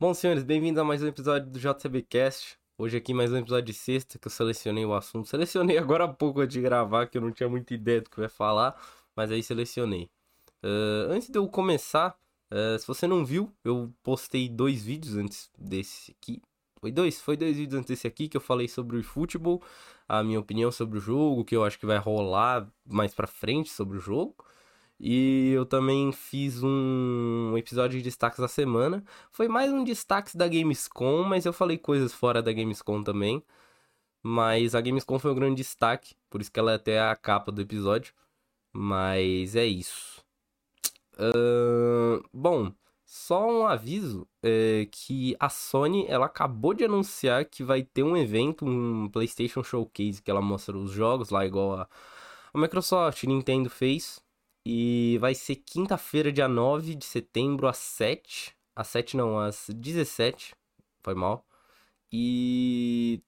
[0.00, 2.56] Bom, senhores, bem-vindos a mais um episódio do JCBcast.
[2.78, 5.26] Hoje aqui mais um episódio de sexta que eu selecionei o assunto.
[5.26, 8.22] Selecionei agora há pouco de gravar, que eu não tinha muita ideia do que eu
[8.22, 8.80] ia falar,
[9.16, 10.08] mas aí selecionei.
[10.62, 12.16] Uh, antes de eu começar,
[12.48, 16.40] uh, se você não viu, eu postei dois vídeos antes desse aqui.
[16.80, 17.20] Foi dois?
[17.20, 19.60] Foi dois vídeos antes desse aqui que eu falei sobre o futebol,
[20.08, 23.68] a minha opinião sobre o jogo, que eu acho que vai rolar mais pra frente
[23.68, 24.36] sobre o jogo.
[25.00, 29.04] E eu também fiz um episódio de destaques da semana.
[29.30, 33.42] Foi mais um destaque da Gamescom, mas eu falei coisas fora da Gamescom também.
[34.22, 37.52] Mas a Gamescom foi um grande destaque, por isso que ela é até a capa
[37.52, 38.12] do episódio.
[38.72, 40.24] Mas é isso.
[41.18, 42.72] Uh, bom,
[43.04, 48.16] só um aviso é que a Sony ela acabou de anunciar que vai ter um
[48.16, 51.88] evento, um PlayStation Showcase, que ela mostra os jogos lá, igual a,
[52.52, 54.22] a Microsoft, Nintendo fez.
[54.70, 58.54] E vai ser quinta-feira, dia 9 de setembro, às 7.
[58.76, 60.54] Às 7 não, às 17.
[61.02, 61.46] Foi mal.
[62.12, 63.22] E.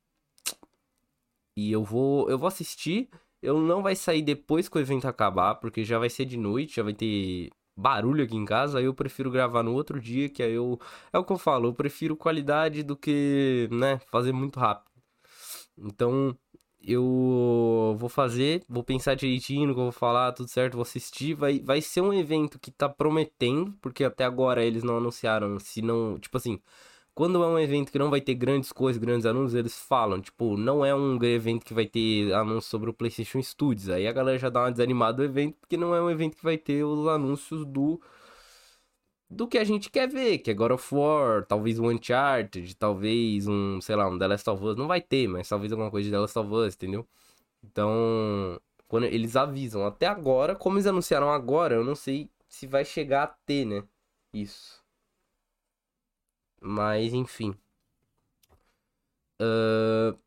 [1.56, 2.28] E eu vou.
[2.30, 3.08] Eu vou assistir.
[3.40, 6.76] Eu não vai sair depois que o evento acabar, porque já vai ser de noite,
[6.76, 10.42] já vai ter barulho aqui em casa, aí eu prefiro gravar no outro dia, que
[10.42, 10.78] aí eu.
[11.12, 14.90] É o que eu falo, eu prefiro qualidade do que, né, fazer muito rápido.
[15.78, 16.36] Então,
[16.82, 21.34] eu vou fazer, vou pensar direitinho no que eu vou falar, tudo certo, vou assistir.
[21.34, 25.82] Vai, vai ser um evento que tá prometendo, porque até agora eles não anunciaram, se
[25.82, 26.18] não.
[26.18, 26.60] Tipo assim,
[27.14, 30.56] quando é um evento que não vai ter grandes coisas, grandes anúncios, eles falam, tipo,
[30.56, 33.90] não é um evento que vai ter anúncio sobre o PlayStation Studios.
[33.90, 36.44] Aí a galera já dá uma desanimada do evento, porque não é um evento que
[36.44, 38.00] vai ter os anúncios do
[39.30, 43.46] do que a gente quer ver, que é God of War, talvez um Uncharted, talvez
[43.46, 44.76] um, sei lá, um The Last of Us.
[44.76, 47.06] Não vai ter, mas talvez alguma coisa de The Last of Us, entendeu?
[47.62, 52.84] Então, quando eles avisam, até agora, como eles anunciaram agora, eu não sei se vai
[52.84, 53.84] chegar a ter, né?
[54.32, 54.82] Isso.
[56.60, 57.54] Mas, enfim.
[59.40, 60.18] Uh...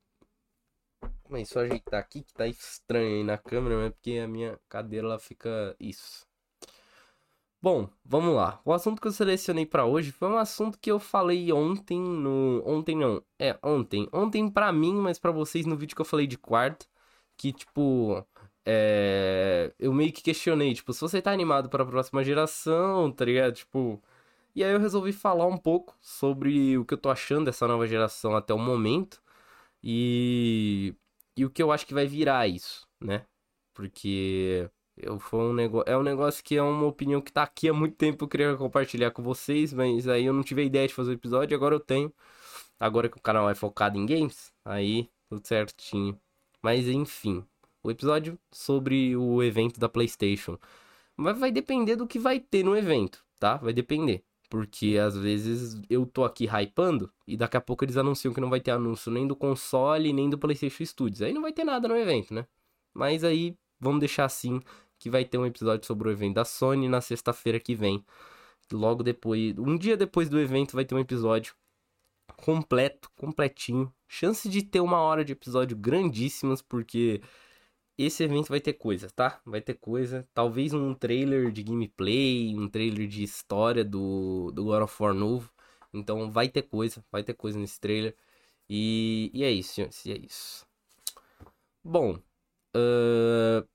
[1.29, 4.59] Mas só ajeitar aqui que tá estranho aí na câmera, mas é porque a minha
[4.69, 6.27] cadeira ela fica isso.
[7.63, 8.61] Bom, vamos lá.
[8.65, 12.61] O assunto que eu selecionei para hoje foi um assunto que eu falei ontem no
[12.65, 14.05] ontem não, é ontem.
[14.11, 16.85] Ontem para mim, mas para vocês no vídeo que eu falei de quarto,
[17.37, 18.21] que tipo,
[18.65, 19.73] é...
[19.79, 23.53] eu meio que questionei, tipo, se você tá animado para a próxima geração, tá ligado?
[23.55, 24.03] Tipo,
[24.53, 27.87] e aí eu resolvi falar um pouco sobre o que eu tô achando dessa nova
[27.87, 29.21] geração até o momento
[29.83, 30.95] e
[31.37, 33.25] e o que eu acho que vai virar isso, né?
[33.73, 37.67] Porque eu, foi um negócio, é um negócio que é uma opinião que tá aqui
[37.69, 38.23] há muito tempo.
[38.23, 41.13] Eu queria compartilhar com vocês, mas aí eu não tive a ideia de fazer o
[41.13, 41.55] episódio.
[41.55, 42.13] Agora eu tenho.
[42.79, 46.19] Agora que o canal é focado em games, aí tudo certinho.
[46.61, 47.45] Mas enfim,
[47.83, 50.57] o episódio sobre o evento da PlayStation.
[51.17, 53.57] Mas vai depender do que vai ter no evento, tá?
[53.57, 54.23] Vai depender.
[54.49, 58.49] Porque às vezes eu tô aqui hypando e daqui a pouco eles anunciam que não
[58.49, 61.21] vai ter anúncio nem do console, nem do PlayStation Studios.
[61.21, 62.45] Aí não vai ter nada no evento, né?
[62.93, 64.61] Mas aí vamos deixar assim
[65.03, 68.05] que vai ter um episódio sobre o evento da Sony na sexta-feira que vem.
[68.71, 71.53] Logo depois, um dia depois do evento, vai ter um episódio
[72.37, 73.93] completo, completinho.
[74.07, 77.21] Chance de ter uma hora de episódio grandíssimas, porque
[77.97, 79.41] esse evento vai ter coisa, tá?
[79.45, 80.27] Vai ter coisa.
[80.33, 85.51] Talvez um trailer de gameplay, um trailer de história do, do God of War novo.
[85.93, 88.15] Então vai ter coisa, vai ter coisa nesse trailer.
[88.69, 90.65] E, e é isso, senhores, e é isso.
[91.83, 92.19] Bom,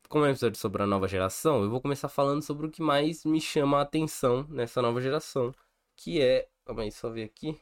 [0.09, 2.83] Como é um episódio sobre a nova geração, eu vou começar falando sobre o que
[2.83, 5.55] mais me chama a atenção nessa nova geração,
[5.97, 6.49] que é.
[6.65, 7.61] Calma aí, só ver aqui.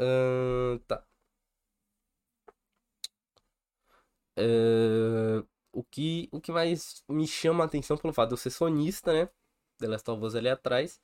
[0.00, 1.04] Uh, tá.
[4.38, 8.50] Uh, o, que, o que mais me chama a atenção pelo fato de eu ser
[8.50, 9.28] sonista, né?
[9.78, 11.00] The Last of Us ali atrás,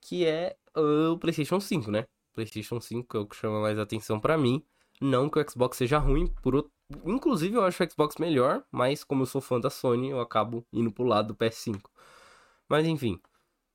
[0.00, 2.06] que é o PlayStation 5, né?
[2.32, 4.64] PlayStation 5 é o que chama mais atenção para mim.
[5.02, 6.72] Não que o Xbox seja ruim, por outro
[7.04, 10.66] Inclusive, eu acho o Xbox melhor, mas como eu sou fã da Sony, eu acabo
[10.72, 11.80] indo pro lado do PS5.
[12.68, 13.20] Mas enfim.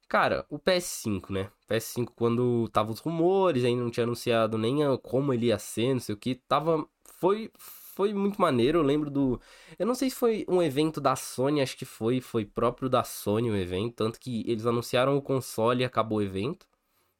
[0.08, 1.52] Cara, o PS5, né?
[1.70, 6.00] PS5, quando tava os rumores, ainda não tinha anunciado nem como ele ia ser, não
[6.00, 6.88] sei o que, tava.
[7.20, 8.80] Foi, foi muito maneiro.
[8.80, 9.42] Eu lembro do.
[9.78, 12.22] Eu não sei se foi um evento da Sony, acho que foi.
[12.22, 13.96] Foi próprio da Sony o evento.
[13.96, 16.68] Tanto que eles anunciaram o console e acabou o evento.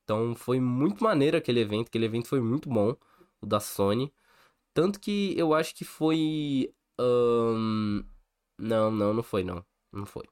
[0.04, 1.88] Então foi muito maneiro aquele evento.
[1.90, 2.96] Aquele evento foi muito bom,
[3.42, 4.14] o da Sony.
[4.74, 6.74] Tanto que eu acho que foi.
[7.00, 8.04] Um...
[8.58, 9.66] Não, não, não foi, não.
[9.92, 10.26] Não foi.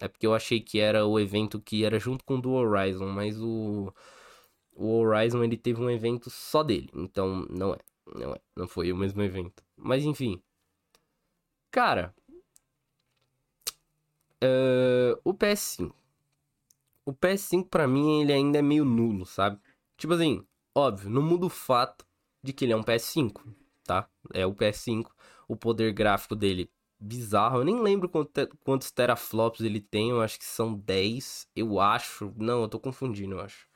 [0.00, 3.08] É porque eu achei que era o evento que era junto com o do Horizon,
[3.08, 3.92] mas o.
[4.72, 6.90] O Horizon ele teve um evento só dele.
[6.94, 7.78] Então não é.
[8.14, 8.40] Não é.
[8.56, 9.62] Não foi o mesmo evento.
[9.76, 10.42] Mas enfim.
[11.70, 12.14] Cara.
[14.42, 15.92] Uh, o PS5.
[17.04, 19.60] o PS5 para mim ele ainda é meio nulo, sabe?
[19.98, 22.06] Tipo assim, óbvio, não muda o fato
[22.42, 23.42] de que ele é um PS5,
[23.84, 24.08] tá?
[24.32, 25.10] É o PS5,
[25.48, 27.58] o poder gráfico dele bizarro.
[27.58, 28.10] Eu nem lembro
[28.64, 32.32] quantos teraflops ele tem, eu acho que são 10, eu acho.
[32.36, 33.68] Não, eu tô confundindo, eu acho.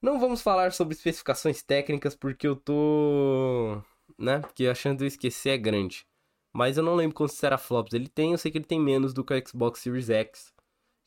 [0.00, 3.80] Não vamos falar sobre especificações técnicas porque eu tô,
[4.18, 4.40] né?
[4.40, 6.06] Porque a chance de eu esquecer é grande.
[6.52, 9.24] Mas eu não lembro quantos teraflops ele tem, eu sei que ele tem menos do
[9.24, 10.52] que o Xbox Series X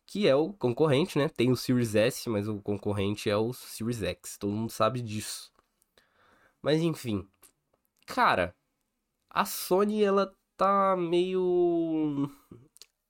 [0.05, 1.27] que é o concorrente, né?
[1.27, 4.37] Tem o Series S, mas o concorrente é o Series X.
[4.37, 5.51] Todo mundo sabe disso.
[6.65, 7.27] Mas enfim.
[8.07, 8.55] Cara,
[9.29, 12.27] a Sony ela tá meio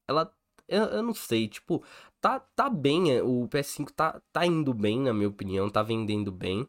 [0.07, 0.30] ela
[0.68, 1.84] eu, eu, não sei, tipo,
[2.19, 6.31] tá tá bem, é, o PS5 tá tá indo bem, na minha opinião, tá vendendo
[6.34, 6.68] bem.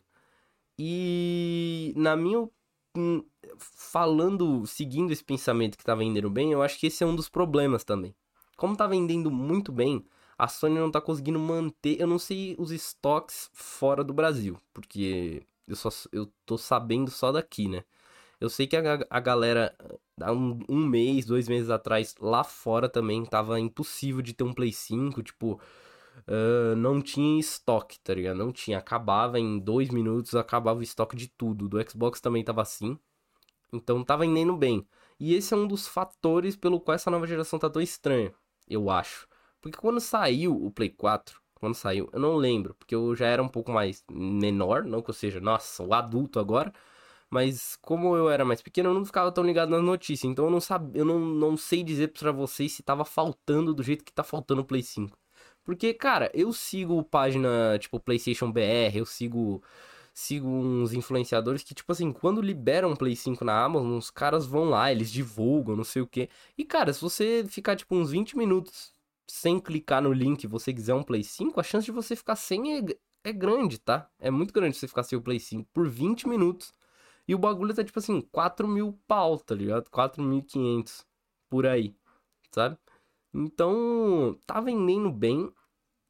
[0.78, 2.48] E na minha
[3.58, 7.28] falando, seguindo esse pensamento que tá vendendo bem, eu acho que esse é um dos
[7.28, 8.14] problemas também.
[8.56, 10.04] Como tá vendendo muito bem,
[10.38, 15.46] a Sony não tá conseguindo manter, eu não sei os estoques fora do Brasil, porque
[15.66, 17.84] eu só eu tô sabendo só daqui, né?
[18.40, 19.74] Eu sei que a, a galera,
[20.20, 24.52] há um, um, mês, dois meses atrás, lá fora também tava impossível de ter um
[24.52, 25.60] Play 5, tipo,
[26.28, 28.36] uh, não tinha estoque, tá ligado?
[28.36, 31.68] Não tinha, acabava em dois minutos, acabava o estoque de tudo.
[31.68, 32.98] Do Xbox também tava assim,
[33.72, 34.86] então tava indo bem.
[35.18, 38.34] E esse é um dos fatores pelo qual essa nova geração tá tão estranha,
[38.68, 39.26] eu acho.
[39.60, 43.42] Porque quando saiu o Play 4, quando saiu, eu não lembro, porque eu já era
[43.42, 46.72] um pouco mais menor, não que eu seja, nossa, o adulto agora.
[47.28, 50.30] Mas como eu era mais pequeno, eu não ficava tão ligado nas notícias.
[50.30, 53.82] Então eu não sabia, eu não, não sei dizer para vocês se tava faltando do
[53.82, 55.18] jeito que tá faltando o Play 5.
[55.64, 59.62] Porque, cara, eu sigo página tipo PlayStation BR, eu sigo
[60.14, 64.46] sigo uns influenciadores que, tipo assim, quando liberam um Play 5 na Amazon, os caras
[64.46, 66.28] vão lá, eles divulgam, não sei o que.
[66.56, 68.95] E, cara, se você ficar, tipo, uns 20 minutos
[69.26, 72.78] sem clicar no link você quiser um Play 5, a chance de você ficar sem
[72.78, 72.84] é,
[73.24, 74.08] é grande, tá?
[74.18, 76.72] É muito grande você ficar sem o Play 5 por 20 minutos.
[77.28, 79.90] E o bagulho tá tipo assim, 4 mil pau, tá ligado?
[79.90, 81.04] 4.500
[81.48, 81.94] por aí,
[82.52, 82.78] sabe?
[83.34, 85.52] Então, tá vendendo bem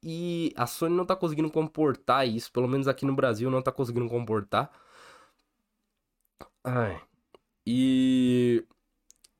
[0.03, 3.71] e a Sony não tá conseguindo comportar isso, pelo menos aqui no Brasil não tá
[3.71, 4.71] conseguindo comportar.
[6.63, 7.01] Ai.
[7.65, 8.65] E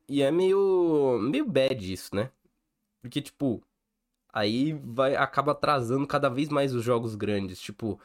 [0.10, 2.32] e é meio meio bad isso, né?
[3.02, 3.64] Porque tipo,
[4.38, 7.60] aí vai acaba atrasando cada vez mais os jogos grandes.
[7.60, 8.00] Tipo,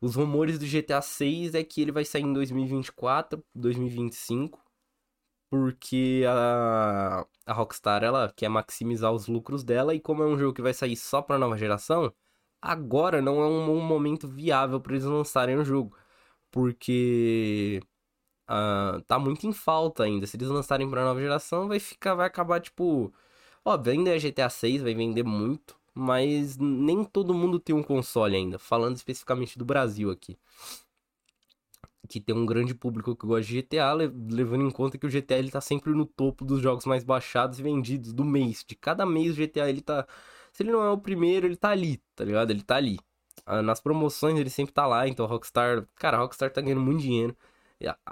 [0.00, 4.60] os rumores do GTA 6 é que ele vai sair em 2024, 2025,
[5.50, 10.54] porque a, a Rockstar ela quer maximizar os lucros dela e como é um jogo
[10.54, 12.12] que vai sair só para nova geração,
[12.60, 15.96] agora não é um, um momento viável para eles lançarem o jogo,
[16.50, 17.80] porque
[18.50, 20.26] uh, tá muito em falta ainda.
[20.26, 23.12] Se eles lançarem para nova geração, vai ficar, vai acabar tipo,
[23.64, 28.36] óbvio, ainda é GTA 6, vai vender muito, mas nem todo mundo tem um console
[28.36, 30.38] ainda, falando especificamente do Brasil aqui.
[32.08, 35.38] Que tem um grande público que gosta de GTA, levando em conta que o GTA
[35.38, 38.64] ele tá sempre no topo dos jogos mais baixados e vendidos do mês.
[38.66, 40.06] De cada mês o GTA ele tá.
[40.52, 42.50] Se ele não é o primeiro, ele tá ali, tá ligado?
[42.50, 42.98] Ele tá ali.
[43.46, 45.86] Ah, nas promoções ele sempre tá lá, então a Rockstar.
[45.96, 47.36] Cara, a Rockstar tá ganhando muito dinheiro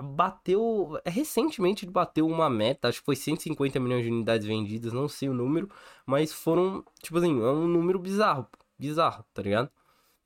[0.02, 1.00] bateu.
[1.06, 5.28] Recentemente ele bateu uma meta, acho que foi 150 milhões de unidades vendidas, não sei
[5.28, 5.68] o número,
[6.06, 8.46] mas foram, tipo assim, é um número bizarro,
[8.78, 9.70] bizarro, tá ligado?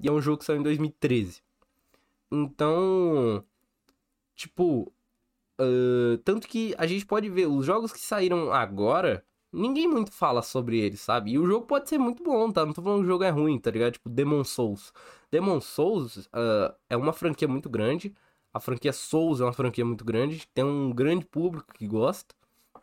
[0.00, 1.42] E é um jogo que saiu em 2013.
[2.30, 3.44] Então,
[4.34, 4.92] tipo,
[5.60, 10.42] uh, tanto que a gente pode ver os jogos que saíram agora, ninguém muito fala
[10.42, 11.32] sobre eles, sabe?
[11.32, 12.66] E o jogo pode ser muito bom, tá?
[12.66, 13.92] Não tô falando que o jogo é ruim, tá ligado?
[13.94, 14.92] Tipo, Demon Souls.
[15.30, 18.14] Demon Souls uh, é uma franquia muito grande.
[18.54, 22.34] A franquia Souls é uma franquia muito grande, tem um grande público que gosta.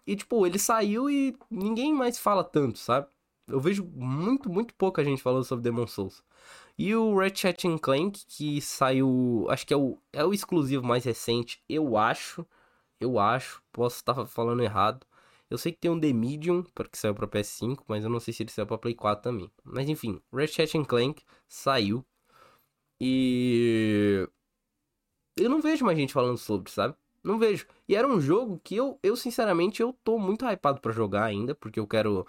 [0.06, 3.08] E, tipo, ele saiu e ninguém mais fala tanto, sabe?
[3.48, 6.24] Eu vejo muito, muito pouca gente falando sobre Demon Souls.
[6.78, 9.46] E o Ratchet Clank, que saiu.
[9.50, 12.46] Acho que é o, é o exclusivo mais recente, eu acho.
[13.00, 15.06] Eu acho, posso estar falando errado.
[15.50, 18.34] Eu sei que tem um The Medium, que saiu pra PS5, mas eu não sei
[18.34, 19.52] se ele saiu pra Play 4 também.
[19.64, 22.06] Mas enfim, Ratchet Clank saiu.
[23.00, 24.30] E
[25.38, 26.96] eu não vejo mais gente falando sobre, sabe?
[27.24, 27.66] Não vejo.
[27.88, 31.54] E era um jogo que eu, eu sinceramente, eu tô muito hypado para jogar ainda,
[31.56, 32.26] porque eu quero.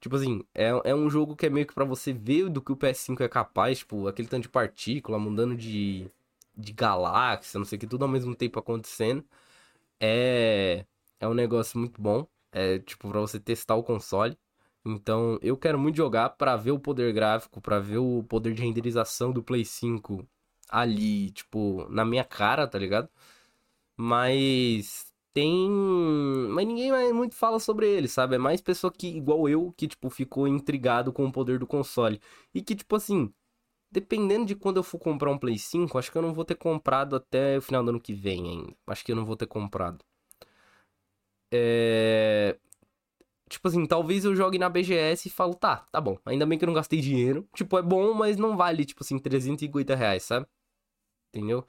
[0.00, 2.72] Tipo assim, é, é um jogo que é meio que para você ver do que
[2.72, 6.08] o PS5 é capaz, tipo, aquele tanto de partícula, mudando de,
[6.56, 9.24] de galáxia, não sei o que, tudo ao mesmo tempo acontecendo.
[10.00, 10.86] É.
[11.20, 12.26] É um negócio muito bom.
[12.52, 14.38] É, tipo, pra você testar o console.
[14.84, 18.62] Então, eu quero muito jogar para ver o poder gráfico, para ver o poder de
[18.62, 20.26] renderização do Play 5
[20.68, 23.08] ali, tipo, na minha cara, tá ligado?
[23.96, 25.70] Mas tem.
[26.50, 28.36] Mas ninguém mais muito fala sobre ele, sabe?
[28.36, 32.20] É mais pessoa que, igual eu, que, tipo, ficou intrigado com o poder do console.
[32.54, 33.32] E que, tipo assim,
[33.90, 36.56] dependendo de quando eu for comprar um Play 5, acho que eu não vou ter
[36.56, 38.76] comprado até o final do ano que vem ainda.
[38.86, 40.04] Acho que eu não vou ter comprado.
[41.52, 42.56] É.
[43.48, 46.18] Tipo assim, talvez eu jogue na BGS e falo, tá, tá bom.
[46.26, 47.48] Ainda bem que eu não gastei dinheiro.
[47.54, 50.46] Tipo, é bom, mas não vale, tipo assim, 350 reais, sabe?
[51.32, 51.66] Entendeu?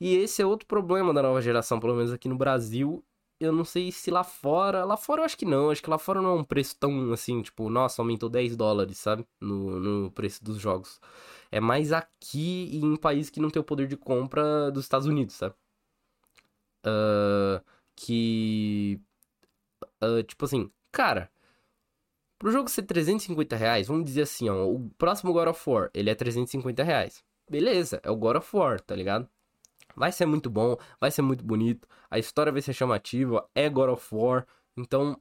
[0.00, 3.04] E esse é outro problema da nova geração, pelo menos aqui no Brasil.
[3.38, 4.84] Eu não sei se lá fora.
[4.84, 5.70] Lá fora eu acho que não.
[5.70, 8.98] Acho que lá fora não é um preço tão assim, tipo, nossa, aumentou 10 dólares,
[8.98, 9.26] sabe?
[9.40, 11.00] No, no preço dos jogos.
[11.50, 15.06] É mais aqui e em países que não tem o poder de compra dos Estados
[15.06, 15.54] Unidos, sabe?
[16.86, 17.62] Uh,
[17.96, 19.00] que.
[20.02, 21.30] Uh, tipo assim, cara.
[22.38, 24.66] Pro jogo ser 350 reais, vamos dizer assim, ó.
[24.66, 27.22] O próximo God of War, ele é 350 reais.
[27.50, 29.28] Beleza, é o God of War, tá ligado?
[29.96, 33.90] Vai ser muito bom, vai ser muito bonito, a história vai ser chamativa, é God
[33.90, 35.20] of War, então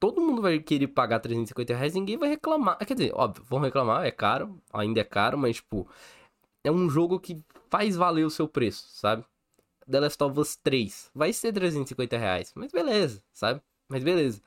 [0.00, 2.78] todo mundo vai querer pagar 350 reais, ninguém vai reclamar.
[2.78, 5.86] Quer dizer, óbvio, vão reclamar, é caro, ainda é caro, mas tipo,
[6.64, 9.22] é um jogo que faz valer o seu preço, sabe?
[9.86, 13.60] The Last of Us 3 vai ser 350 reais, mas beleza, sabe?
[13.86, 14.40] Mas beleza.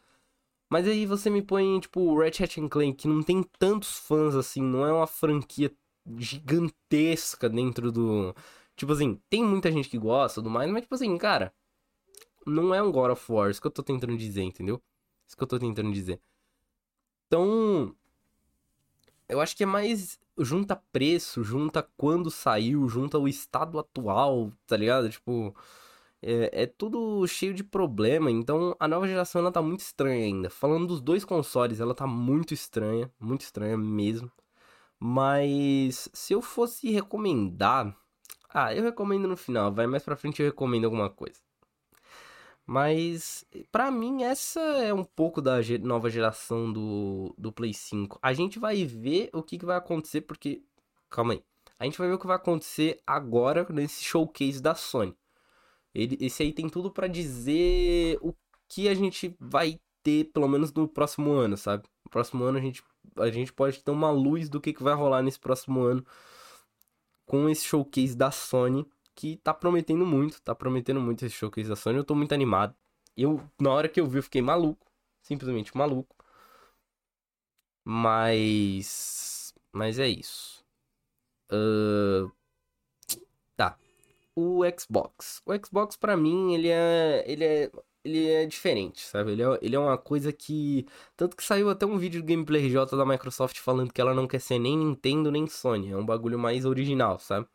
[0.67, 4.85] Mas aí você me põe, tipo, Hat Clank, que não tem tantos fãs assim, não
[4.85, 5.71] é uma franquia
[6.17, 8.35] gigantesca dentro do.
[8.75, 11.53] Tipo assim, tem muita gente que gosta do mais, mas tipo assim, cara,
[12.45, 14.81] não é um God of War, isso que eu tô tentando dizer, entendeu?
[15.27, 16.21] Isso que eu tô tentando dizer.
[17.27, 17.95] Então,
[19.27, 24.75] eu acho que é mais junta preço, junta quando saiu, junta o estado atual, tá
[24.75, 25.09] ligado?
[25.09, 25.55] Tipo,
[26.21, 28.31] é, é, tudo cheio de problema.
[28.31, 30.49] Então, a nova geração ela tá muito estranha ainda.
[30.49, 34.31] Falando dos dois consoles, ela tá muito estranha, muito estranha mesmo.
[34.99, 37.95] Mas se eu fosse recomendar,
[38.49, 41.39] ah, eu recomendo no final, vai mais pra frente eu recomendo alguma coisa.
[42.65, 48.19] Mas, para mim, essa é um pouco da nova geração do, do Play 5.
[48.21, 50.61] A gente vai ver o que, que vai acontecer, porque.
[51.09, 51.43] Calma aí.
[51.79, 55.15] A gente vai ver o que vai acontecer agora nesse showcase da Sony.
[55.95, 58.35] Ele, esse aí tem tudo para dizer o
[58.67, 61.87] que a gente vai ter, pelo menos no próximo ano, sabe?
[62.05, 62.83] No próximo ano a gente,
[63.17, 66.05] a gente pode ter uma luz do que, que vai rolar nesse próximo ano
[67.25, 68.85] com esse showcase da Sony
[69.15, 71.97] que tá prometendo muito, tá prometendo muito esse showcase da Sony.
[71.97, 72.73] Eu tô muito animado.
[73.17, 74.85] Eu, na hora que eu vi, eu fiquei maluco.
[75.21, 76.15] Simplesmente maluco.
[77.83, 79.53] Mas.
[79.73, 80.63] Mas é isso.
[81.51, 82.31] Uh...
[83.55, 83.77] Tá.
[84.35, 85.41] O Xbox.
[85.45, 87.23] O Xbox, para mim, ele é.
[87.27, 87.71] Ele é.
[88.03, 89.31] Ele é diferente, sabe?
[89.33, 90.85] Ele é, ele é uma coisa que.
[91.17, 94.27] Tanto que saiu até um vídeo do Gameplay RJ da Microsoft falando que ela não
[94.27, 95.91] quer ser nem Nintendo nem Sony.
[95.91, 97.47] É um bagulho mais original, sabe?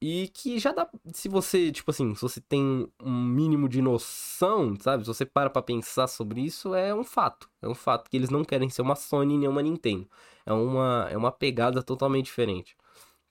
[0.00, 0.88] E que já dá.
[1.12, 5.02] Se você, tipo assim, se você tem um mínimo de noção, sabe?
[5.04, 7.50] Se você para pra pensar sobre isso, é um fato.
[7.60, 10.08] É um fato que eles não querem ser uma Sony nem uma Nintendo.
[10.46, 12.76] É uma, é uma pegada totalmente diferente,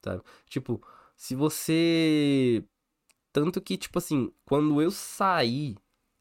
[0.04, 0.22] sabe?
[0.50, 0.82] Tipo,
[1.16, 2.64] se você.
[3.32, 5.76] Tanto que, tipo assim, quando eu saí.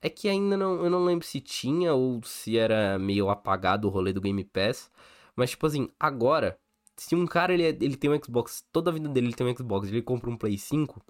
[0.06, 0.84] É que ainda não.
[0.84, 4.88] Eu não lembro se tinha ou se era meio apagado o rolê do Game Pass.
[5.34, 6.56] Mas, tipo assim, agora
[6.96, 9.44] se um cara ele, é, ele tem um Xbox, toda a vida dele ele tem
[9.44, 11.04] um Xbox, ele compra um Play 5,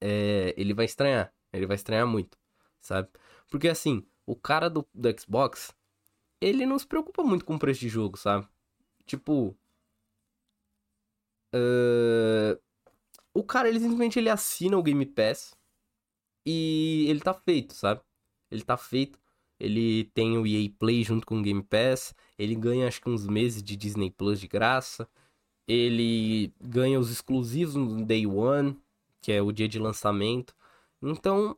[0.00, 1.34] é, ele vai estranhar.
[1.52, 2.38] Ele vai estranhar muito,
[2.80, 3.08] sabe?
[3.50, 5.74] Porque assim, o cara do, do Xbox,
[6.40, 8.46] ele não se preocupa muito com o preço de jogo, sabe?
[9.04, 9.56] Tipo.
[11.52, 12.56] Uh,
[13.32, 15.56] o cara, ele simplesmente ele assina o Game Pass
[16.46, 18.00] e ele tá feito, sabe?
[18.50, 19.18] Ele tá feito.
[19.58, 22.14] Ele tem o EA Play junto com o Game Pass.
[22.38, 25.08] Ele ganha acho que uns meses de Disney Plus de graça.
[25.66, 28.76] Ele ganha os exclusivos no Day One,
[29.22, 30.54] que é o dia de lançamento.
[31.02, 31.56] Então,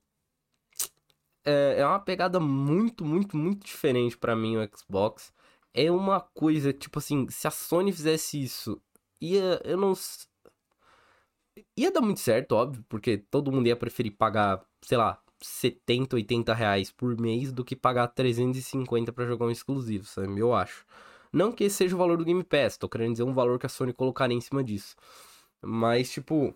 [1.44, 5.32] é, é uma pegada muito, muito, muito diferente para mim o Xbox.
[5.72, 8.80] É uma coisa, tipo assim, se a Sony fizesse isso,
[9.20, 9.94] ia, eu não
[11.76, 16.54] ia dar muito certo, óbvio, porque todo mundo ia preferir pagar, sei lá, 70, 80
[16.54, 20.38] reais por mês do que pagar 350 para jogar um exclusivo, sabe?
[20.38, 20.84] Eu acho.
[21.32, 23.66] Não que esse seja o valor do Game Pass, tô querendo dizer um valor que
[23.66, 24.96] a Sony colocaria em cima disso.
[25.62, 26.54] Mas, tipo.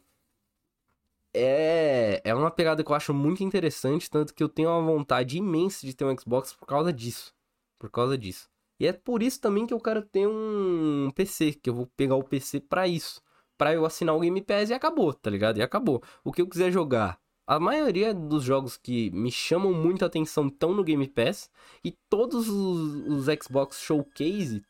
[1.33, 5.39] É, é uma pegada que eu acho muito interessante, tanto que eu tenho uma vontade
[5.39, 7.33] imensa de ter um Xbox por causa disso.
[7.79, 8.49] Por causa disso.
[8.81, 12.17] E é por isso também que eu quero ter um PC, que eu vou pegar
[12.17, 13.23] o PC para isso.
[13.61, 15.59] Pra eu assinar o Game Pass e acabou, tá ligado?
[15.59, 16.03] E acabou.
[16.25, 20.73] O que eu quiser jogar a maioria dos jogos que me chamam muita atenção estão
[20.73, 21.51] no Game Pass.
[21.85, 24.65] E todos os, os, Xbox Showcase.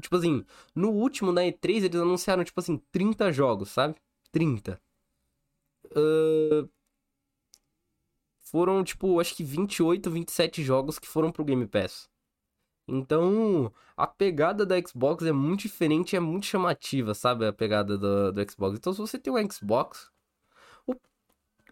[0.00, 0.44] Tipo assim,
[0.76, 3.96] no último, na E3, eles anunciaram, tipo assim, 30 jogos, sabe?
[4.30, 4.80] 30.
[5.86, 6.68] Uh...
[8.38, 12.08] foram, tipo, acho que 28, 27 jogos que foram pro Game Pass.
[12.88, 17.46] Então, a pegada da Xbox é muito diferente, é muito chamativa, sabe?
[17.46, 18.78] A pegada do, do Xbox.
[18.78, 20.10] Então, se você tem um Xbox,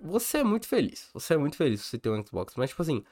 [0.00, 1.11] você é muito feliz.
[1.14, 2.54] Você é muito feliz se você tem um Xbox.
[2.56, 3.02] Mas, tipo assim,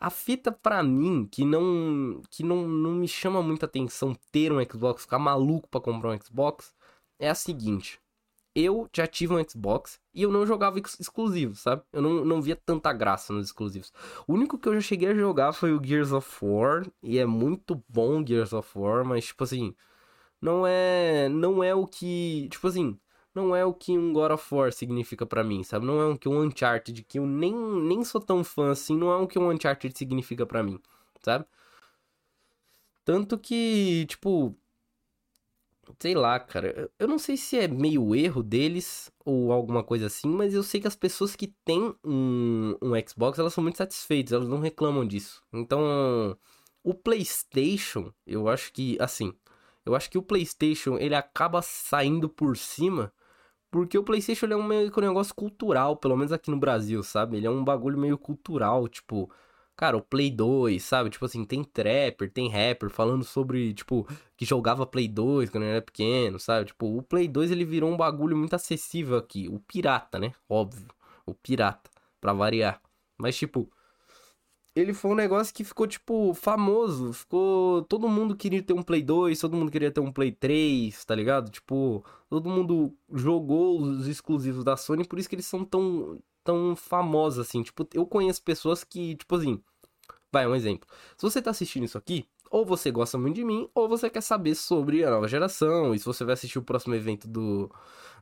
[0.00, 4.64] a fita pra mim, que não que não, não me chama muita atenção ter um
[4.64, 6.74] Xbox, ficar maluco pra comprar um Xbox,
[7.18, 8.00] é a seguinte.
[8.60, 11.80] Eu já tive um Xbox e eu não jogava ex exclusivos, sabe?
[11.92, 13.92] Eu não, não via tanta graça nos exclusivos.
[14.26, 17.24] O único que eu já cheguei a jogar foi o Gears of War, e é
[17.24, 19.76] muito bom Gears of War, mas, tipo assim,
[20.40, 22.98] não é, não é o que, tipo assim,
[23.32, 25.86] não é o que um God of War significa para mim, sabe?
[25.86, 29.12] Não é o que um Uncharted, que eu nem, nem sou tão fã assim, não
[29.12, 30.80] é o que um Uncharted significa para mim,
[31.22, 31.46] sabe?
[33.04, 34.56] Tanto que, tipo,
[35.98, 40.28] sei lá, cara, eu não sei se é meio erro deles ou alguma coisa assim,
[40.28, 44.32] mas eu sei que as pessoas que têm um, um Xbox, elas são muito satisfeitas,
[44.32, 45.42] elas não reclamam disso.
[45.52, 46.36] Então,
[46.82, 49.32] o PlayStation, eu acho que, assim,
[49.84, 53.12] eu acho que o PlayStation, ele acaba saindo por cima
[53.70, 57.02] porque o PlayStation é um meio que um negócio cultural, pelo menos aqui no Brasil,
[57.02, 57.36] sabe?
[57.36, 59.30] Ele é um bagulho meio cultural, tipo,
[59.78, 61.08] cara, o Play 2, sabe?
[61.08, 64.06] Tipo assim, tem trapper, tem rapper falando sobre, tipo,
[64.36, 66.66] que jogava Play 2 quando era pequeno, sabe?
[66.66, 69.48] Tipo, o Play 2 ele virou um bagulho muito acessível aqui.
[69.48, 70.32] O pirata, né?
[70.48, 70.88] Óbvio.
[71.24, 71.88] O pirata,
[72.20, 72.82] pra variar.
[73.16, 73.70] Mas, tipo,
[74.74, 77.12] ele foi um negócio que ficou, tipo, famoso.
[77.12, 77.82] Ficou.
[77.84, 81.14] Todo mundo queria ter um Play 2, todo mundo queria ter um Play 3, tá
[81.14, 81.50] ligado?
[81.50, 86.74] Tipo, todo mundo jogou os exclusivos da Sony, por isso que eles são tão, tão
[86.76, 87.62] famosos assim.
[87.62, 89.62] Tipo, eu conheço pessoas que, tipo assim.
[90.32, 90.88] Vai, um exemplo.
[91.16, 94.20] Se você tá assistindo isso aqui, ou você gosta muito de mim, ou você quer
[94.20, 95.94] saber sobre a nova geração.
[95.94, 97.70] E se você vai assistir o próximo evento do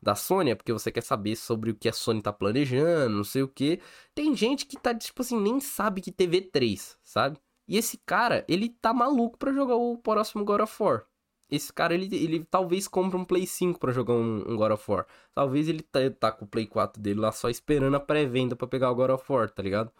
[0.02, 3.24] da Sony, é porque você quer saber sobre o que a Sony tá planejando, não
[3.24, 3.80] sei o que.
[4.14, 7.38] Tem gente que tá, tipo assim, nem sabe que teve 3, sabe?
[7.68, 11.06] E esse cara, ele tá maluco para jogar o próximo God of War.
[11.50, 14.90] Esse cara, ele, ele talvez compre um Play 5 para jogar um, um, God of
[14.90, 15.06] War.
[15.34, 18.66] Talvez ele tá, tá com o Play 4 dele lá só esperando a pré-venda para
[18.66, 19.92] pegar o God of War, tá ligado?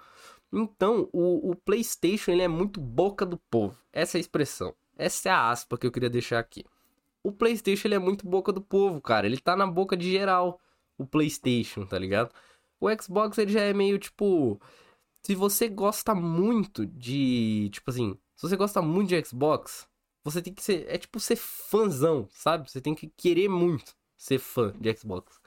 [0.52, 3.76] Então, o, o PlayStation, ele é muito boca do povo.
[3.92, 4.74] Essa é a expressão.
[4.96, 6.64] Essa é a aspa que eu queria deixar aqui
[7.26, 9.26] o PlayStation ele é muito boca do povo, cara.
[9.26, 10.60] Ele tá na boca de geral,
[10.96, 12.32] o PlayStation, tá ligado?
[12.80, 14.60] O Xbox ele já é meio tipo.
[15.22, 17.68] Se você gosta muito de.
[17.72, 19.88] Tipo assim, se você gosta muito de Xbox,
[20.22, 20.86] você tem que ser.
[20.88, 22.70] É tipo ser fãzão, sabe?
[22.70, 25.40] Você tem que querer muito ser fã de Xbox.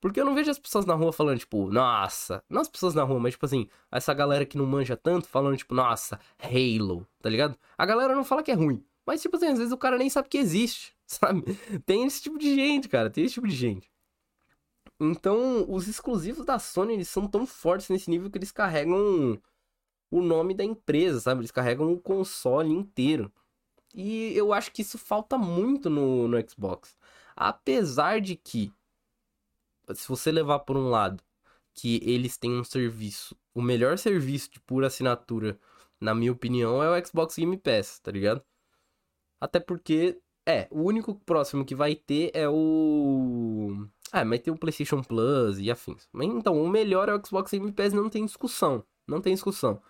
[0.00, 2.42] Porque eu não vejo as pessoas na rua falando, tipo, nossa.
[2.48, 5.56] Não as pessoas na rua, mas, tipo assim, essa galera que não manja tanto falando,
[5.56, 7.58] tipo, nossa, Halo, tá ligado?
[7.76, 8.84] A galera não fala que é ruim.
[9.04, 11.42] Mas, tipo assim, às vezes o cara nem sabe que existe, sabe?
[11.86, 13.10] Tem esse tipo de gente, cara.
[13.10, 13.90] Tem esse tipo de gente.
[15.00, 19.40] Então, os exclusivos da Sony, eles são tão fortes nesse nível que eles carregam
[20.10, 21.40] o nome da empresa, sabe?
[21.40, 23.32] Eles carregam o console inteiro.
[23.94, 26.96] E eu acho que isso falta muito no, no Xbox.
[27.36, 28.72] Apesar de que,
[29.94, 31.22] se você levar por um lado,
[31.74, 35.58] que eles têm um serviço, o melhor serviço de pura assinatura,
[36.00, 38.42] na minha opinião, é o Xbox Game Pass, tá ligado?
[39.40, 43.86] Até porque, é, o único próximo que vai ter é o.
[44.12, 46.08] Ah, vai ter o PlayStation Plus e afins.
[46.12, 48.84] Mas então, o melhor é o Xbox Game Pass, não tem discussão.
[49.06, 49.82] Não tem discussão.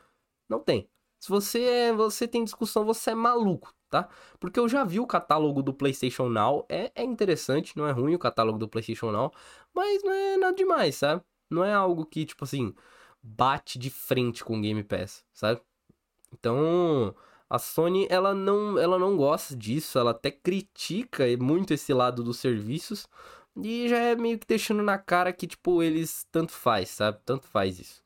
[0.48, 0.88] Não tem.
[1.20, 4.08] Se você é, você tem discussão, você é maluco, tá?
[4.38, 8.14] Porque eu já vi o catálogo do PlayStation Now, é, é interessante, não é ruim
[8.14, 9.32] o catálogo do PlayStation Now,
[9.74, 11.22] mas não é nada demais, sabe?
[11.50, 12.74] Não é algo que, tipo assim,
[13.22, 15.60] bate de frente com o Game Pass, sabe?
[16.32, 17.14] Então,
[17.48, 22.38] a Sony, ela não, ela não gosta disso, ela até critica muito esse lado dos
[22.38, 23.08] serviços
[23.56, 27.18] e já é meio que deixando na cara que, tipo, eles tanto faz, sabe?
[27.24, 28.02] Tanto faz isso.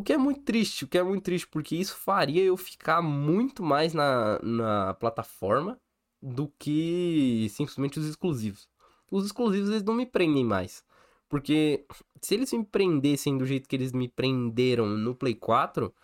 [0.00, 3.02] O que é muito triste, o que é muito triste, porque isso faria eu ficar
[3.02, 5.78] muito mais na, na plataforma
[6.22, 8.66] do que simplesmente os exclusivos.
[9.10, 10.82] Os exclusivos, eles não me prendem mais.
[11.28, 11.84] Porque
[12.22, 15.94] se eles me prendessem do jeito que eles me prenderam no Play 4,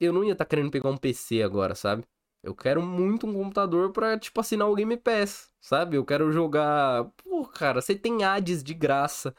[0.00, 2.04] eu não ia estar tá querendo pegar um PC agora, sabe?
[2.42, 5.98] Eu quero muito um computador pra, tipo, assinar o Game Pass, sabe?
[5.98, 7.04] Eu quero jogar.
[7.22, 9.34] Pô, cara, você tem Hades de graça.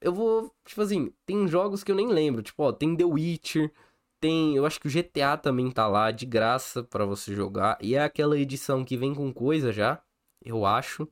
[0.00, 2.42] Eu vou, tipo assim, tem jogos que eu nem lembro.
[2.42, 3.72] Tipo, ó, tem The Witcher.
[4.20, 4.56] Tem.
[4.56, 7.78] Eu acho que o GTA também tá lá de graça para você jogar.
[7.80, 10.02] E é aquela edição que vem com coisa já.
[10.42, 11.08] Eu acho.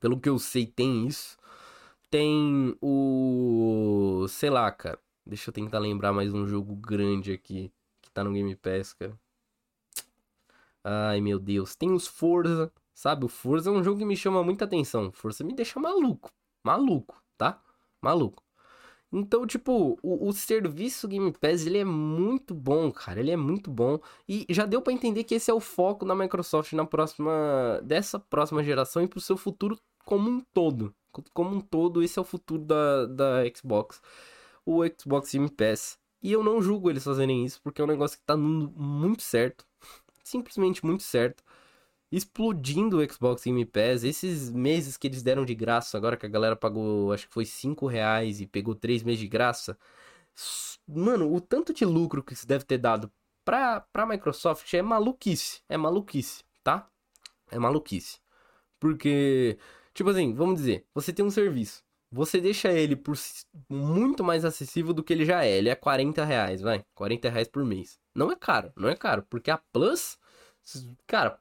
[0.00, 1.36] Pelo que eu sei, tem isso.
[2.10, 4.26] Tem o.
[4.28, 4.98] Sei lá, cara.
[5.26, 7.72] Deixa eu tentar lembrar mais um jogo grande aqui
[8.12, 9.18] tá no Game Pass, cara.
[10.84, 11.74] Ai, meu Deus.
[11.74, 13.24] Tem os Forza, sabe?
[13.24, 15.12] O Forza é um jogo que me chama muita atenção.
[15.12, 16.30] Forza me deixa maluco.
[16.64, 17.60] Maluco, tá?
[18.02, 18.42] Maluco.
[19.12, 23.20] Então, tipo, o, o, serviço Game Pass, ele é muito bom, cara.
[23.20, 24.00] Ele é muito bom.
[24.26, 27.80] E já deu para entender que esse é o foco da Microsoft na próxima...
[27.84, 30.94] Dessa próxima geração e pro seu futuro como um todo.
[31.34, 34.00] Como um todo, esse é o futuro da, da Xbox.
[34.64, 35.98] O Xbox Game Pass.
[36.22, 39.22] E eu não julgo eles fazerem isso, porque é um negócio que tá dando muito
[39.22, 39.66] certo.
[40.24, 41.44] Simplesmente muito certo
[42.12, 44.04] explodindo o Xbox Game Pass.
[44.04, 47.46] Esses meses que eles deram de graça, agora que a galera pagou, acho que foi
[47.46, 49.78] 5 reais e pegou 3 meses de graça.
[50.86, 53.10] Mano, o tanto de lucro que isso deve ter dado
[53.44, 55.62] pra, pra Microsoft é maluquice.
[55.68, 56.88] É maluquice, tá?
[57.50, 58.20] É maluquice.
[58.78, 59.58] Porque,
[59.94, 61.82] tipo assim, vamos dizer, você tem um serviço.
[62.10, 63.16] Você deixa ele por
[63.70, 65.56] muito mais acessível do que ele já é.
[65.56, 66.84] Ele é 40 reais, vai.
[66.94, 67.98] 40 reais por mês.
[68.14, 69.24] Não é caro, não é caro.
[69.30, 70.18] Porque a Plus,
[71.06, 71.40] cara,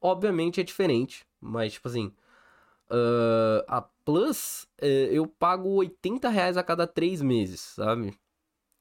[0.00, 2.12] obviamente é diferente, mas tipo assim,
[2.90, 8.18] uh, a Plus uh, eu pago 80 reais a cada três meses, sabe?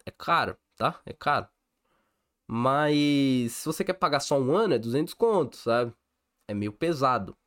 [0.06, 1.00] É caro, tá?
[1.06, 1.48] É caro.
[2.48, 5.94] Mas se você quer pagar só um ano, é 200 contos, sabe?
[6.48, 7.38] É meio pesado.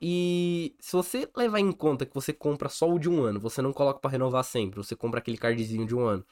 [0.00, 3.62] E se você levar em conta que você compra só o de um ano, você
[3.62, 6.26] não coloca para renovar sempre, você compra aquele cardzinho de um ano,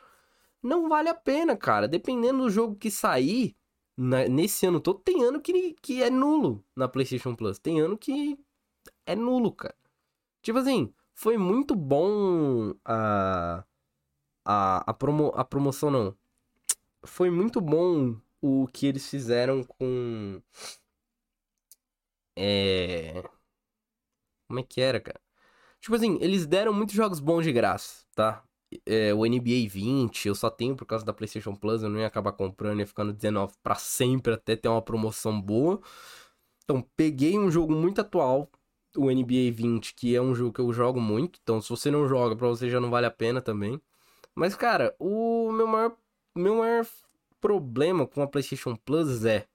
[0.63, 1.89] não vale a pena, cara.
[1.89, 3.57] Dependendo do jogo que sair,
[3.97, 7.59] na, nesse ano todo, tem ano que, que é nulo na PlayStation Plus.
[7.59, 8.39] Tem ano que
[9.07, 9.77] é nulo, cara.
[10.43, 13.65] Tipo assim, foi muito bom a.
[14.45, 16.17] A, a, promo, a promoção, não.
[17.05, 20.43] Foi muito bom o que eles fizeram com.
[22.37, 23.23] É.
[24.49, 25.21] Como é que era, cara?
[25.81, 28.45] Tipo assim, eles deram muitos jogos bons de graça, tá?
[28.87, 32.07] É, o NBA 20, eu só tenho por causa da PlayStation Plus, eu não ia
[32.07, 35.81] acabar comprando, ia ficar no 19 para sempre até ter uma promoção boa.
[36.65, 38.51] Então, peguei um jogo muito atual,
[38.97, 41.39] o NBA 20, que é um jogo que eu jogo muito.
[41.43, 43.81] Então, se você não joga, para você já não vale a pena também.
[44.35, 45.97] Mas, cara, o meu maior,
[46.35, 46.87] meu maior
[47.41, 49.47] problema com a PlayStation Plus é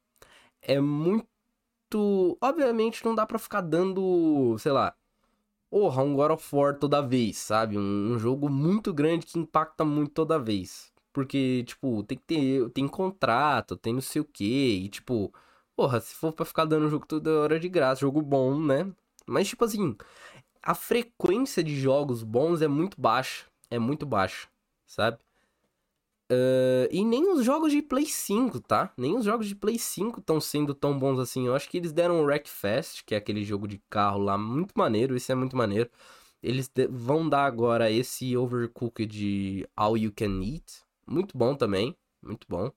[0.62, 1.28] é muito
[2.42, 4.96] obviamente não dá para ficar dando, sei lá,
[5.70, 7.78] porra, um God of War toda vez, sabe?
[7.78, 10.92] Um, um, jogo muito grande que impacta muito toda vez.
[11.14, 15.34] Porque, tipo, tem que ter, tem contrato, tem não sei o quê, e tipo,
[15.76, 18.92] porra, se for pra ficar dando jogo toda hora de graça, jogo bom, né?
[19.26, 19.96] Mas, tipo assim,
[20.62, 24.48] a frequência de jogos bons é muito baixa, é muito baixa,
[24.86, 25.18] sabe?
[26.30, 28.92] Uh, e nem os jogos de Play 5, tá?
[28.98, 31.48] Nem os jogos de Play 5 estão sendo tão bons assim.
[31.48, 34.74] Eu acho que eles deram o Wreckfest, que é aquele jogo de carro lá, muito
[34.76, 35.16] maneiro.
[35.16, 35.90] Esse é muito maneiro.
[36.44, 40.84] Eles vão dar agora esse Overcooked All You Can Eat.
[41.06, 41.96] Muito bom também.
[42.22, 42.72] Muito bom.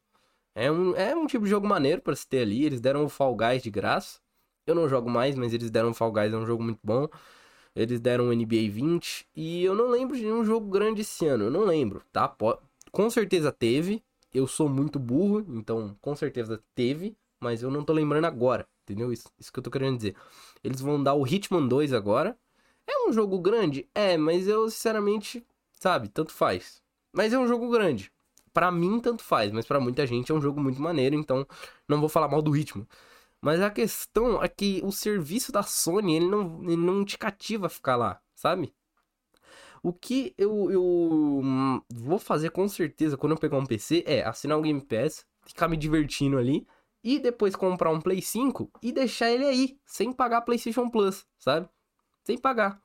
[0.54, 2.64] É um, é um tipo de jogo maneiro para se ter ali.
[2.64, 4.20] Eles deram o Fall Guys de graça.
[4.66, 7.08] Eu não jogo mais, mas eles deram o Fall Guys, é um jogo muito bom.
[7.74, 9.26] Eles deram o NBA 20.
[9.34, 11.44] E eu não lembro de nenhum jogo grande esse ano.
[11.44, 12.28] Eu não lembro, tá?
[12.28, 14.02] Pode com certeza teve.
[14.32, 19.12] Eu sou muito burro, então com certeza teve, mas eu não tô lembrando agora, entendeu?
[19.12, 20.14] Isso, isso que eu tô querendo dizer.
[20.62, 22.38] Eles vão dar o Hitman 2 agora.
[22.86, 23.88] É um jogo grande?
[23.94, 26.80] É, mas eu sinceramente, sabe, tanto faz.
[27.12, 28.12] Mas é um jogo grande.
[28.52, 31.46] Para mim, tanto faz, mas para muita gente é um jogo muito maneiro, então
[31.88, 32.86] não vou falar mal do Hitman.
[33.40, 37.66] Mas a questão é que o serviço da Sony, ele não, ele não te cativa
[37.66, 38.72] a ficar lá, sabe?
[39.82, 44.22] O que eu, eu hum, vou fazer com certeza quando eu pegar um PC é
[44.22, 46.66] assinar o Game Pass, ficar me divertindo ali
[47.02, 51.68] e depois comprar um Play 5 e deixar ele aí, sem pagar PlayStation Plus, sabe?
[52.24, 52.82] Sem pagar.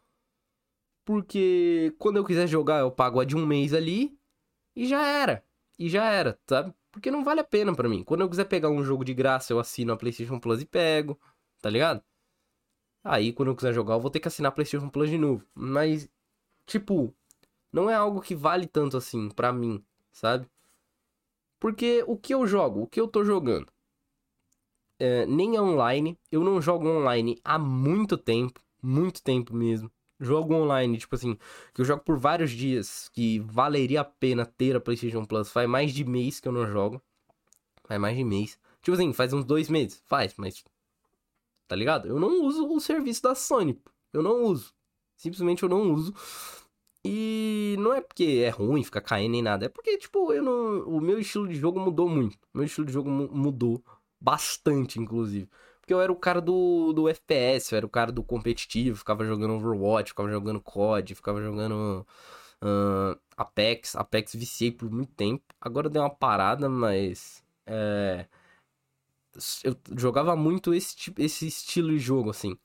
[1.04, 4.18] Porque quando eu quiser jogar, eu pago a de um mês ali
[4.76, 5.44] e já era.
[5.78, 6.74] E já era, sabe?
[6.92, 8.04] Porque não vale a pena para mim.
[8.04, 11.20] Quando eu quiser pegar um jogo de graça, eu assino a PlayStation Plus e pego,
[11.62, 12.02] tá ligado?
[13.04, 15.46] Aí, quando eu quiser jogar, eu vou ter que assinar a PlayStation Plus de novo.
[15.54, 16.10] Mas
[16.66, 17.14] tipo,
[17.72, 20.48] não é algo que vale tanto assim para mim, sabe?
[21.60, 23.72] Porque o que eu jogo, o que eu tô jogando,
[25.00, 26.18] é, nem é online.
[26.32, 29.92] Eu não jogo online há muito tempo, muito tempo mesmo.
[30.20, 31.38] Jogo online, tipo assim,
[31.74, 35.50] que eu jogo por vários dias, que valeria a pena ter a PlayStation Plus.
[35.50, 37.02] Faz mais de mês que eu não jogo.
[37.84, 38.58] Faz mais de mês.
[38.82, 40.02] Tipo assim, faz uns dois meses.
[40.06, 40.64] Faz, mas.
[41.68, 42.08] Tá ligado?
[42.08, 43.82] Eu não uso o serviço da Sony.
[44.14, 44.75] Eu não uso.
[45.18, 46.14] Simplesmente eu não uso.
[47.04, 50.88] E não é porque é ruim ficar caindo nem nada, é porque, tipo, eu não.
[50.88, 52.38] O meu estilo de jogo mudou muito.
[52.54, 53.84] Meu estilo de jogo mudou
[54.20, 55.48] bastante, inclusive.
[55.80, 59.24] Porque eu era o cara do, do FPS, eu era o cara do competitivo, ficava
[59.24, 62.06] jogando Overwatch, ficava jogando COD, ficava jogando
[62.64, 63.96] uh, Apex.
[63.96, 65.44] Apex viciei por muito tempo.
[65.62, 67.44] Agora deu uma parada, mas.
[67.68, 68.28] É,
[69.64, 72.58] eu jogava muito esse, esse estilo de jogo, assim.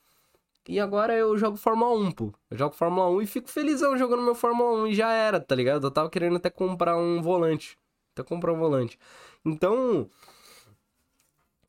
[0.69, 2.33] E agora eu jogo Fórmula 1, pô.
[2.51, 5.55] Eu jogo Fórmula 1 e fico felizão jogando meu Fórmula 1 e já era, tá
[5.55, 5.87] ligado?
[5.87, 7.79] Eu tava querendo até comprar um volante.
[8.13, 8.99] Até comprar um volante.
[9.45, 10.09] Então,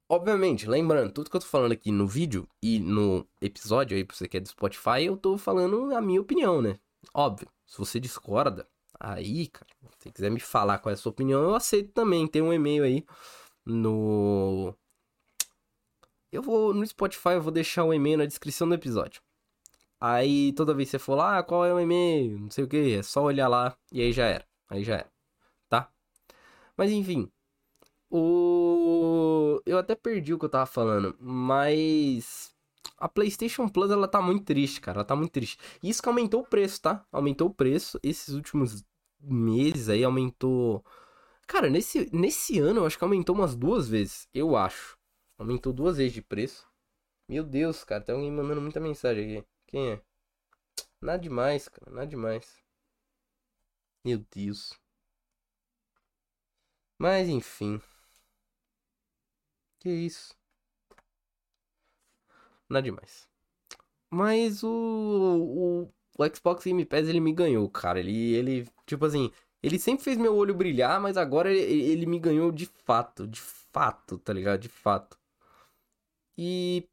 [0.09, 4.15] obviamente, lembrando, tudo que eu tô falando aqui no vídeo e no episódio aí, pra
[4.15, 6.77] você que é do Spotify, eu tô falando a minha opinião, né?
[7.13, 8.67] Óbvio, se você discorda,
[8.99, 12.27] aí, cara, se quiser me falar qual é a sua opinião, eu aceito também.
[12.27, 13.05] Tem um e-mail aí
[13.65, 14.75] no
[16.31, 19.21] eu vou no Spotify, eu vou deixar o e-mail na descrição do episódio.
[19.99, 22.67] Aí toda vez que você for lá, ah, qual é o e-mail, não sei o
[22.67, 24.45] que, é só olhar lá e aí já era.
[24.69, 25.11] Aí já era,
[25.69, 25.91] tá?
[26.77, 27.31] Mas enfim,
[28.09, 32.53] o eu até perdi o que eu tava falando, mas
[32.97, 35.57] a PlayStation Plus ela tá muito triste, cara, ela tá muito triste.
[35.83, 37.05] E isso que aumentou o preço, tá?
[37.11, 38.83] Aumentou o preço esses últimos
[39.21, 40.83] meses aí aumentou
[41.51, 44.97] Cara, nesse, nesse ano eu acho que aumentou umas duas vezes, eu acho.
[45.41, 46.69] Aumentou duas vezes de preço.
[47.27, 49.47] Meu Deus, cara, tem alguém mandando muita mensagem aqui.
[49.65, 50.01] Quem é?
[51.01, 52.59] Nada demais, cara, nada demais.
[54.05, 54.79] Meu Deus.
[56.99, 57.81] Mas enfim.
[59.79, 60.35] Que isso?
[62.69, 63.27] Nada demais.
[64.11, 67.99] Mas o, o, o Xbox Game Pass ele me ganhou, cara.
[67.99, 69.31] Ele, ele, tipo assim,
[69.63, 73.41] ele sempre fez meu olho brilhar, mas agora ele, ele me ganhou de fato, de
[73.41, 74.59] fato, tá ligado?
[74.59, 75.19] De fato.
[76.37, 76.87] E.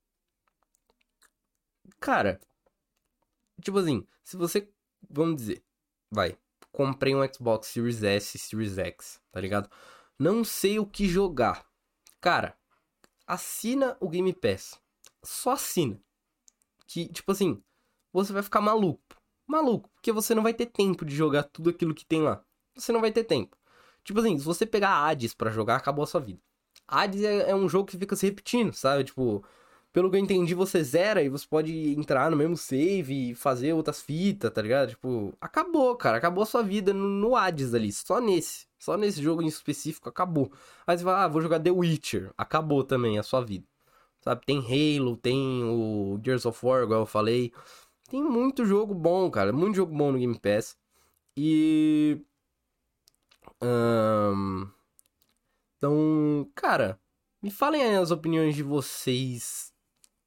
[2.00, 2.40] Cara.
[3.62, 4.68] Tipo assim, se você.
[5.08, 5.64] Vamos dizer.
[6.10, 6.36] Vai.
[6.72, 9.70] Comprei um Xbox Series S, Series X, tá ligado?
[10.18, 11.66] Não sei o que jogar.
[12.20, 12.56] Cara,
[13.26, 14.80] assina o Game Pass.
[15.22, 16.00] Só assina.
[16.86, 17.62] Que, tipo assim,
[18.12, 19.02] você vai ficar maluco.
[19.46, 22.44] Maluco, porque você não vai ter tempo de jogar tudo aquilo que tem lá.
[22.74, 23.56] Você não vai ter tempo.
[24.04, 26.40] Tipo assim, se você pegar Hades para jogar, acabou a sua vida.
[26.88, 29.04] Hades é, é, um jogo que fica se repetindo, sabe?
[29.04, 29.44] Tipo,
[29.92, 33.74] pelo que eu entendi, você zera e você pode entrar no mesmo save e fazer
[33.74, 34.90] outras fitas, tá ligado?
[34.90, 36.16] Tipo, acabou, cara.
[36.18, 37.92] Acabou a sua vida no, no Hades ali.
[37.92, 38.66] Só nesse.
[38.78, 40.50] Só nesse jogo em específico, acabou.
[40.86, 42.32] Aí você vai, ah, vou jogar The Witcher.
[42.38, 43.66] Acabou também a sua vida.
[44.20, 44.44] Sabe?
[44.46, 47.52] Tem Halo, tem o Gears of War, igual eu falei.
[48.10, 49.52] Tem muito jogo bom, cara.
[49.52, 50.76] Muito jogo bom no Game Pass.
[51.36, 52.20] E.
[53.62, 54.68] Um...
[55.78, 57.00] Então, cara,
[57.40, 59.72] me falem aí as opiniões de vocês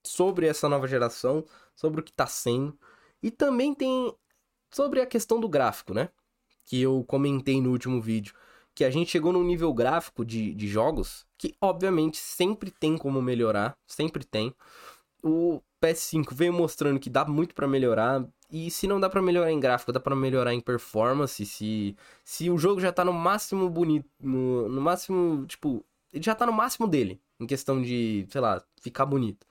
[0.03, 2.77] sobre essa nova geração, sobre o que tá sendo.
[3.21, 4.13] E também tem
[4.71, 6.09] sobre a questão do gráfico, né?
[6.65, 8.33] Que eu comentei no último vídeo.
[8.73, 13.21] Que a gente chegou num nível gráfico de, de jogos que, obviamente, sempre tem como
[13.21, 13.77] melhorar.
[13.85, 14.55] Sempre tem.
[15.23, 18.25] O PS5 veio mostrando que dá muito para melhorar.
[18.51, 21.45] E se não dá para melhorar em gráfico, dá para melhorar em performance.
[21.45, 26.35] Se, se o jogo já tá no máximo bonito, no, no máximo, tipo, ele já
[26.35, 29.47] tá no máximo dele, em questão de, sei lá, ficar bonito.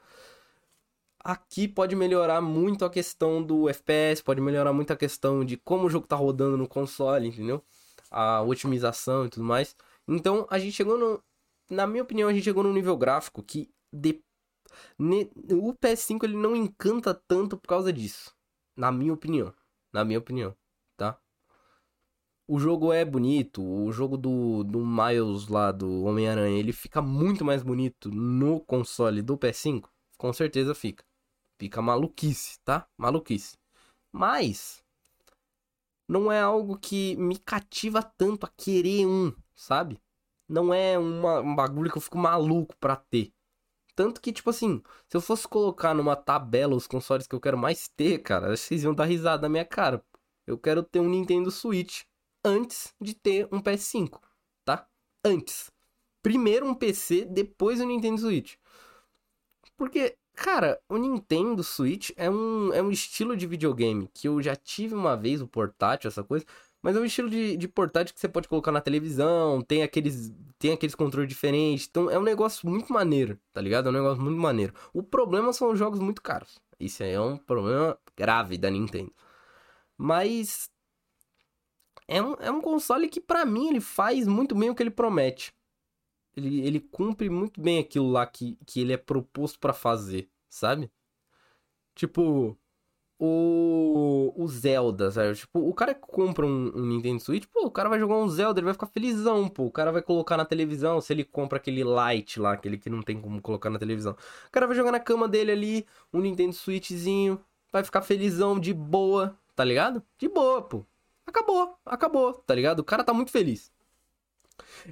[1.22, 5.86] Aqui pode melhorar muito a questão do FPS, pode melhorar muito a questão de como
[5.86, 7.62] o jogo tá rodando no console, entendeu?
[8.10, 9.76] A otimização e tudo mais.
[10.08, 11.22] Então, a gente chegou no.
[11.68, 14.22] Na minha opinião, a gente chegou num nível gráfico que de,
[14.98, 18.34] o PS5 ele não encanta tanto por causa disso.
[18.76, 19.52] Na minha opinião.
[19.92, 20.56] Na minha opinião,
[20.96, 21.18] tá?
[22.46, 27.44] O jogo é bonito, o jogo do, do Miles lá do Homem-Aranha, ele fica muito
[27.44, 29.88] mais bonito no console do PS5?
[30.16, 31.04] Com certeza fica.
[31.58, 32.88] Fica maluquice, tá?
[32.96, 33.56] Maluquice.
[34.10, 34.82] Mas
[36.08, 40.00] não é algo que me cativa tanto a querer um, sabe?
[40.48, 43.32] Não é uma, um bagulho que eu fico maluco pra ter.
[43.94, 47.58] Tanto que, tipo assim, se eu fosse colocar numa tabela os consoles que eu quero
[47.58, 50.04] mais ter, cara, vocês iam dar risada na minha cara.
[50.46, 52.02] Eu quero ter um Nintendo Switch
[52.44, 54.20] antes de ter um PS5,
[54.64, 54.86] tá?
[55.24, 55.70] Antes.
[56.22, 58.56] Primeiro um PC, depois o Nintendo Switch.
[59.76, 64.54] Porque, cara, o Nintendo Switch é um, é um estilo de videogame que eu já
[64.54, 66.44] tive uma vez, o portátil, essa coisa.
[66.82, 70.32] Mas é um estilo de, de portátil que você pode colocar na televisão, tem aqueles,
[70.58, 71.86] tem aqueles controles diferentes.
[71.88, 73.86] Então é um negócio muito maneiro, tá ligado?
[73.86, 74.72] É um negócio muito maneiro.
[74.92, 76.58] O problema são os jogos muito caros.
[76.78, 79.12] Isso aí é um problema grave da Nintendo.
[79.96, 80.70] Mas
[82.08, 84.90] é um, é um console que, para mim, ele faz muito bem o que ele
[84.90, 85.52] promete.
[86.36, 90.90] Ele, ele cumpre muito bem aquilo lá que, que ele é proposto para fazer, sabe?
[91.94, 92.58] Tipo,
[93.22, 95.34] o, o Zelda, sabe?
[95.34, 98.28] Tipo, o cara que compra um, um, Nintendo Switch, pô, o cara vai jogar um
[98.30, 99.66] Zelda, ele vai ficar felizão, pô.
[99.66, 103.02] O cara vai colocar na televisão, se ele compra aquele Lite lá, aquele que não
[103.02, 104.12] tem como colocar na televisão.
[104.48, 107.38] O cara vai jogar na cama dele ali, um Nintendo Switchzinho,
[107.70, 110.02] vai ficar felizão, de boa, tá ligado?
[110.18, 110.84] De boa, pô.
[111.26, 112.80] Acabou, acabou, tá ligado?
[112.80, 113.70] O cara tá muito feliz.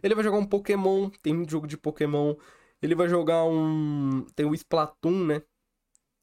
[0.02, 2.34] Ele vai jogar um Pokémon, tem um jogo de Pokémon.
[2.82, 4.26] Ele vai jogar um.
[4.36, 5.42] Tem o Splatoon, né?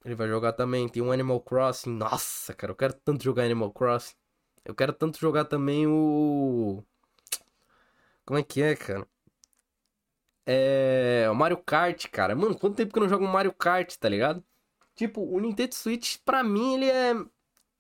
[0.05, 0.87] Ele vai jogar também.
[0.87, 1.89] Tem um Animal Crossing.
[1.89, 4.13] Nossa, cara, eu quero tanto jogar Animal Crossing.
[4.63, 6.83] Eu quero tanto jogar também o.
[8.23, 9.07] Como é que é, cara?
[10.45, 11.27] É.
[11.31, 12.35] O Mario Kart, cara.
[12.35, 14.43] Mano, quanto tempo que eu não jogo Mario Kart, tá ligado?
[14.95, 17.13] Tipo, o Nintendo Switch, pra mim, ele é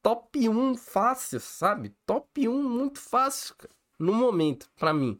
[0.01, 1.95] top 1 fácil, sabe?
[2.05, 3.73] Top 1 muito fácil, cara.
[3.99, 5.19] No momento, pra mim.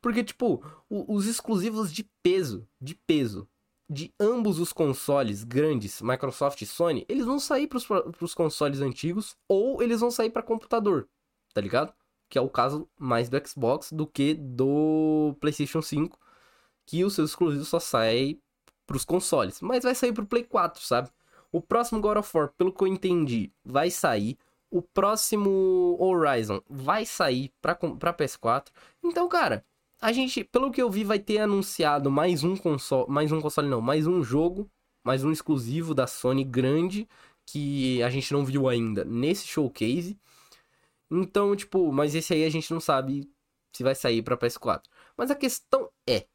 [0.00, 3.48] Porque, tipo, os exclusivos de peso, de peso,
[3.90, 7.84] de ambos os consoles grandes, Microsoft e Sony, eles vão sair pros,
[8.16, 11.08] pros consoles antigos ou eles vão sair para computador,
[11.52, 11.92] tá ligado?
[12.28, 16.16] Que é o caso mais do Xbox do que do PlayStation 5,
[16.86, 18.40] que os seus exclusivos só saem
[18.86, 19.60] pros consoles.
[19.60, 21.10] Mas vai sair pro Play 4, sabe?
[21.50, 24.38] O próximo God of War, pelo que eu entendi, vai sair.
[24.70, 28.68] O próximo Horizon vai sair pra PS4.
[29.02, 29.64] Então, cara,
[30.00, 33.68] a gente, pelo que eu vi, vai ter anunciado mais um console, mais um console
[33.68, 34.70] não, mais um jogo,
[35.04, 37.08] mais um exclusivo da Sony grande
[37.46, 40.18] que a gente não viu ainda nesse showcase.
[41.10, 43.30] Então, tipo, mas esse aí a gente não sabe
[43.72, 44.82] se vai sair para PS4.
[45.16, 46.26] Mas a questão é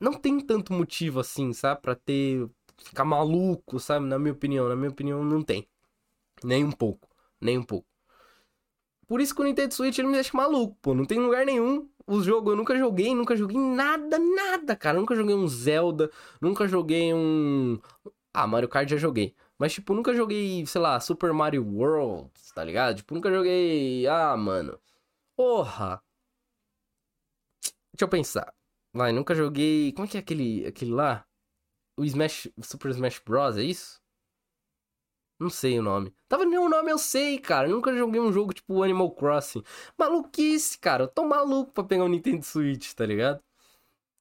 [0.00, 4.76] não tem tanto motivo assim, sabe, para ter ficar maluco, sabe, na minha opinião, na
[4.76, 5.68] minha opinião não tem.
[6.42, 7.08] Nem um pouco,
[7.40, 7.86] nem um pouco.
[9.10, 10.94] Por isso que o Nintendo Switch ele me deixa maluco, pô.
[10.94, 11.90] Não tem lugar nenhum.
[12.06, 15.00] Os jogos eu nunca joguei, nunca joguei nada, nada, cara.
[15.00, 16.08] nunca joguei um Zelda,
[16.40, 17.80] nunca joguei um.
[18.32, 19.34] Ah, Mario Kart já joguei.
[19.58, 22.98] Mas, tipo, nunca joguei, sei lá, Super Mario World, tá ligado?
[22.98, 24.06] Tipo, nunca joguei.
[24.06, 24.78] Ah, mano.
[25.36, 26.00] Porra!
[27.92, 28.54] Deixa eu pensar.
[28.94, 29.92] Vai, nunca joguei.
[29.92, 31.26] Como é que é aquele, aquele lá?
[31.98, 32.48] O Smash.
[32.62, 33.99] Super Smash Bros, é isso?
[35.40, 36.12] Não sei o nome.
[36.28, 37.66] Tava meu nome, eu sei, cara.
[37.66, 39.62] Nunca joguei um jogo tipo Animal Crossing.
[39.96, 41.04] Maluquice, cara.
[41.04, 43.42] Eu tô maluco pra pegar um Nintendo Switch, tá ligado?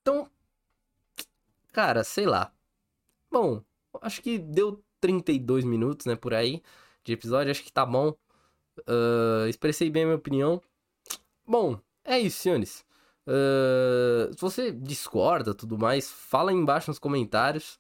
[0.02, 0.30] Então.
[1.74, 2.54] Cara, sei lá.
[3.30, 3.62] Bom,
[4.02, 6.64] acho que deu 32 minutos, né, por aí
[7.04, 7.52] de episódio.
[7.52, 8.16] Acho que tá bom.
[8.88, 10.62] Uh, expressei bem a minha opinião.
[11.46, 12.86] Bom, é isso, senhores.
[13.28, 17.78] Uh, se você discorda tudo mais, fala aí embaixo nos comentários.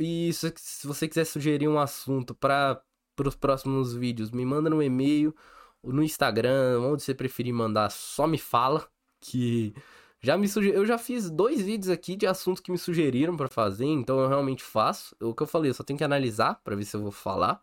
[0.00, 2.82] E se, se você quiser sugerir um assunto para
[3.24, 5.34] os próximos vídeos, me manda no e-mail,
[5.82, 8.86] no Instagram, onde você preferir mandar, só me fala
[9.20, 9.74] que
[10.20, 10.74] já me suger...
[10.74, 14.28] eu já fiz dois vídeos aqui de assuntos que me sugeriram para fazer, então eu
[14.28, 15.16] realmente faço.
[15.20, 17.60] O que eu falei, eu só tenho que analisar para ver se eu vou falar.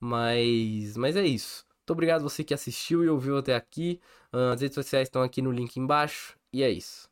[0.00, 1.64] Mas mas é isso.
[1.80, 4.00] Muito obrigado você que assistiu e ouviu até aqui.
[4.32, 7.11] As redes sociais estão aqui no link embaixo e é isso.